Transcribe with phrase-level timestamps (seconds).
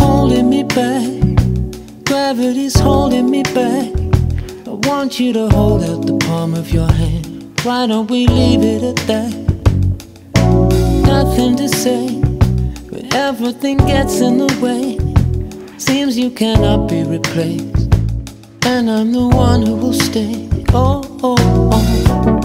[0.00, 1.06] Holding me back,
[2.04, 3.92] gravity's holding me back.
[4.66, 7.60] I want you to hold out the palm of your hand.
[7.62, 9.32] Why don't we leave it at that?
[11.06, 12.20] Nothing to say,
[12.90, 14.98] but everything gets in the way.
[15.78, 17.94] Seems you cannot be replaced,
[18.66, 22.41] and I'm the one who will stay oh, oh, oh.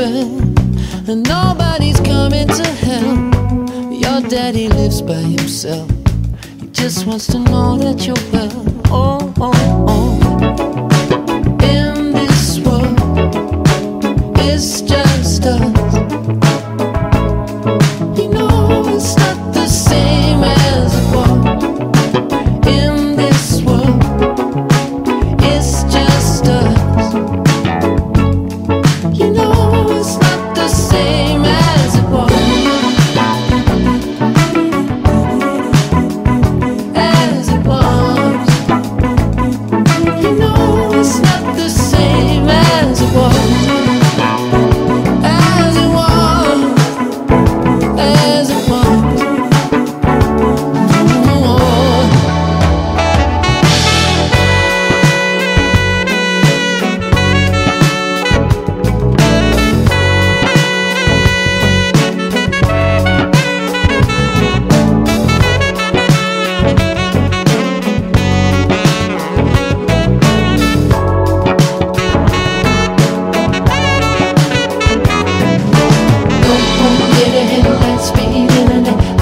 [0.00, 3.34] spell, and nobody's coming to help.
[3.92, 5.90] Your daddy lives by himself.
[6.58, 8.64] He just wants to know that you're well.
[8.86, 9.52] Oh, oh,
[9.92, 10.10] oh.
[11.76, 12.98] In this world,
[14.38, 14.80] it's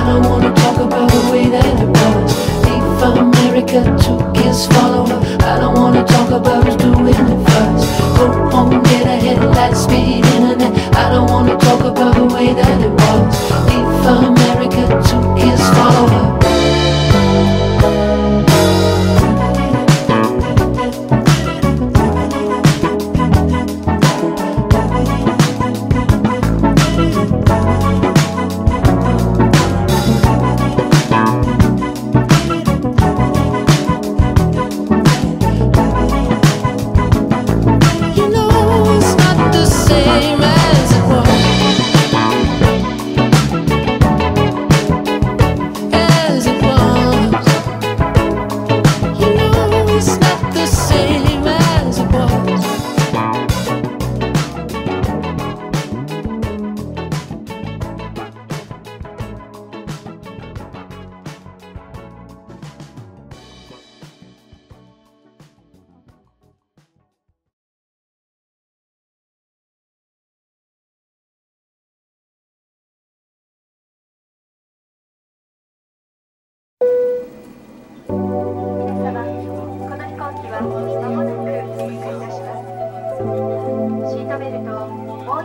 [0.00, 2.32] I don't wanna talk about the way that it was.
[2.64, 5.20] Leave America took his follower.
[5.42, 6.59] I don't wanna talk about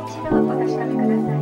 [0.07, 1.35] 一度お確かめください。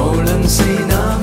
[0.00, 1.17] 无论是那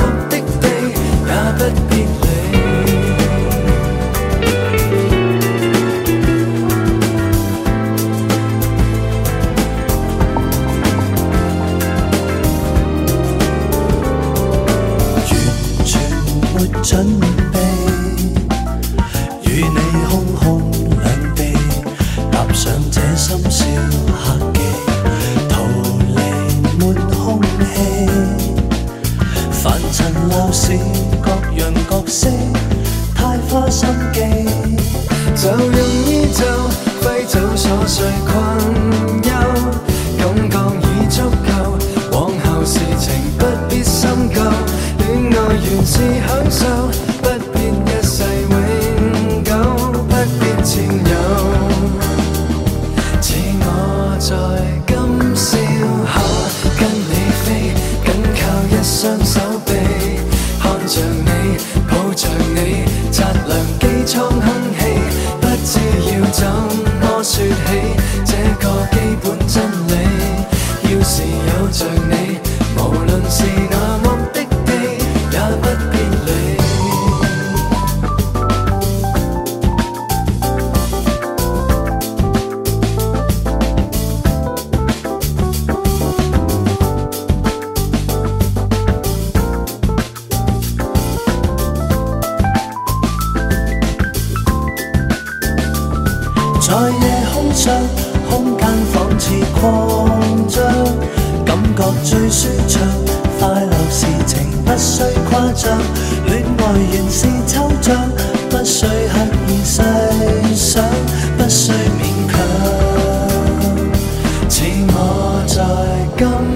[37.87, 38.11] Rồi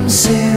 [0.09, 0.48] sim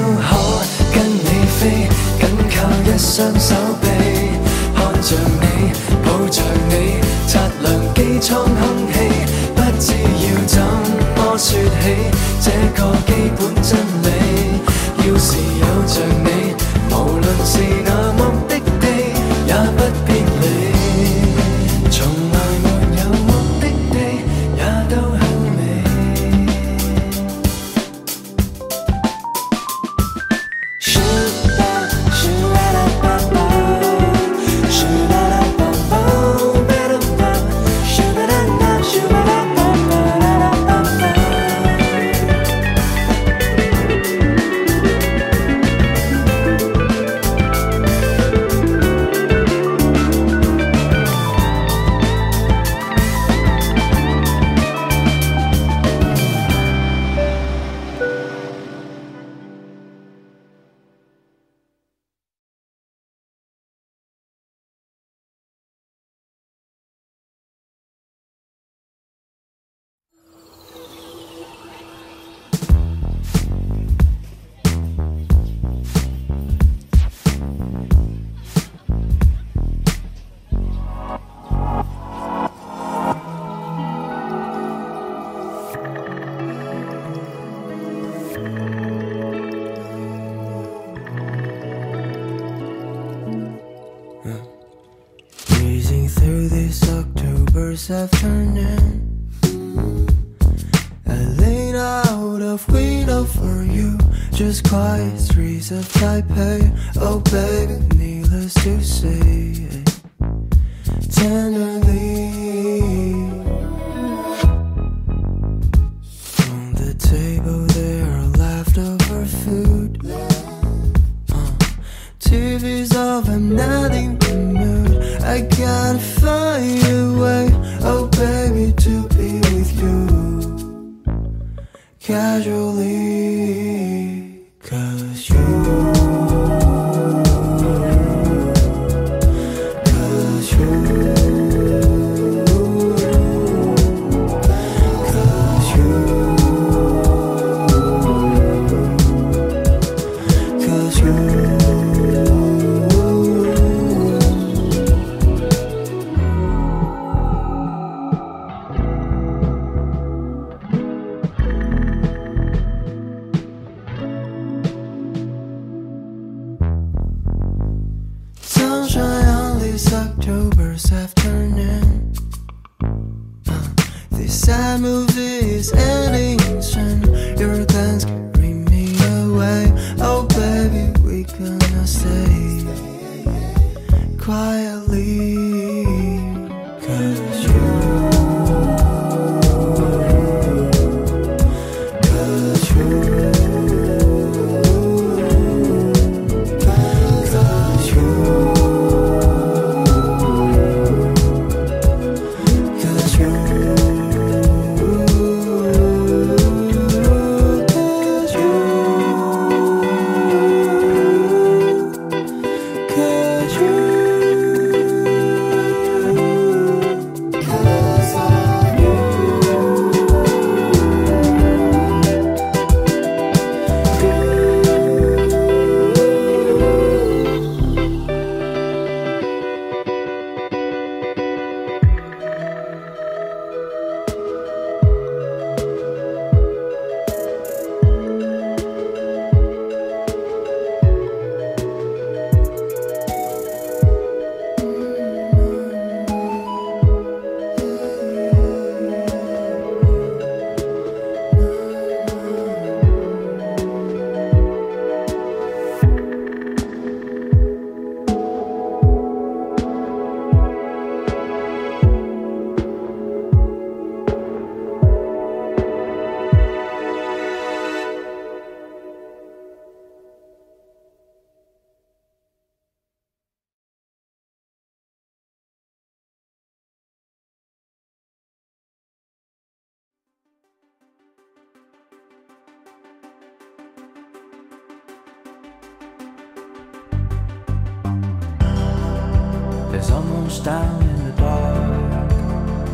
[289.82, 292.08] It's almost down in the dark,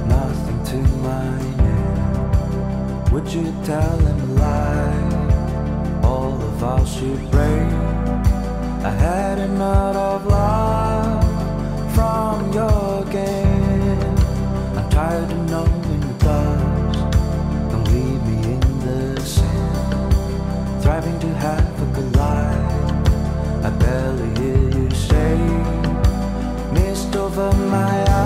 [0.09, 3.05] nothing to my name.
[3.13, 6.03] Would you tell him a lie?
[6.05, 7.73] All of our should break.
[8.85, 11.25] I had enough of love
[11.95, 14.19] from your game.
[14.77, 16.99] I'm tired of knowing the dust.
[17.71, 20.83] Don't leave me in the sand.
[20.83, 23.65] Thriving to have a good life.
[23.65, 25.78] I barely hear you say
[27.39, 28.18] over my eyes.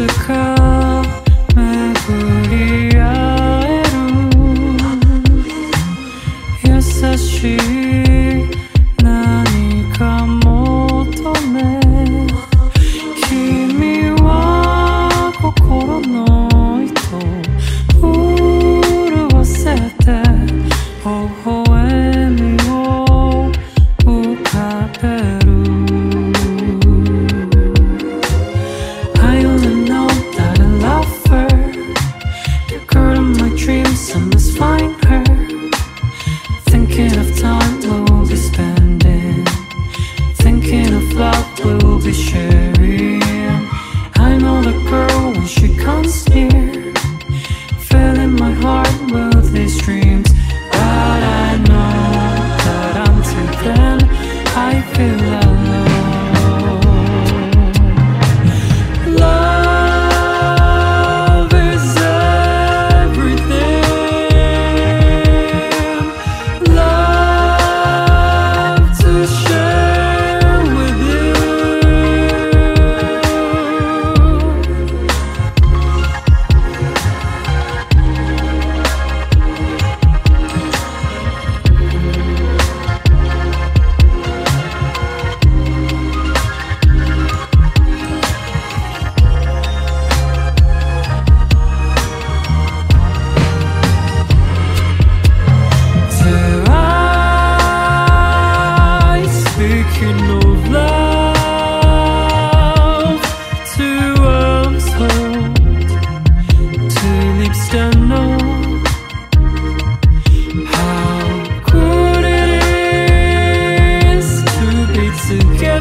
[0.00, 0.59] Jessica.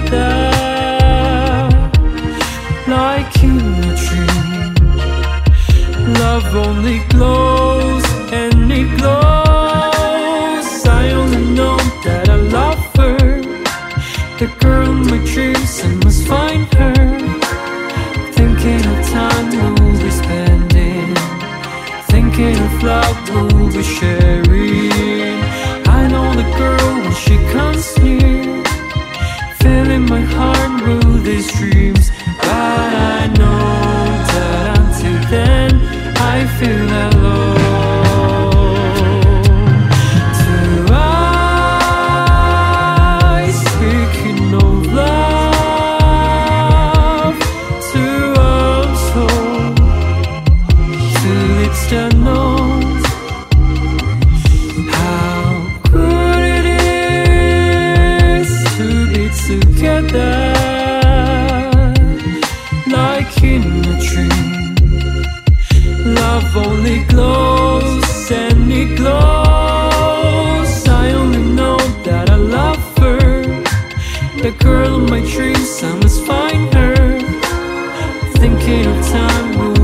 [0.05, 1.79] together
[2.88, 4.73] like in a dream.
[6.15, 10.67] Love only glows and it glows.
[10.85, 13.41] I only know that I love her,
[14.39, 15.81] the girl in my dreams.
[15.83, 16.93] I must find her.
[18.33, 21.15] Thinking of time we'll be spending,
[22.12, 23.17] thinking of love
[23.53, 24.18] we'll be sharing.
[78.39, 79.78] thinking of time